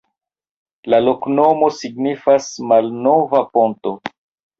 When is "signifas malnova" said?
1.79-3.43